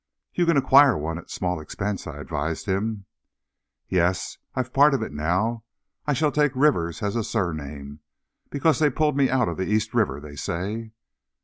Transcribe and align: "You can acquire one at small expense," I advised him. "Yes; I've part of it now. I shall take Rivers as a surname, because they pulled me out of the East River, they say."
"You 0.33 0.47
can 0.47 0.57
acquire 0.57 0.97
one 0.97 1.19
at 1.19 1.29
small 1.29 1.59
expense," 1.61 2.07
I 2.07 2.17
advised 2.17 2.65
him. 2.65 3.05
"Yes; 3.87 4.39
I've 4.55 4.73
part 4.73 4.95
of 4.95 5.03
it 5.03 5.11
now. 5.13 5.63
I 6.07 6.13
shall 6.13 6.31
take 6.31 6.55
Rivers 6.55 7.03
as 7.03 7.15
a 7.15 7.23
surname, 7.23 7.99
because 8.49 8.79
they 8.79 8.89
pulled 8.89 9.15
me 9.15 9.29
out 9.29 9.47
of 9.47 9.57
the 9.57 9.67
East 9.69 9.93
River, 9.93 10.19
they 10.19 10.35
say." 10.35 10.91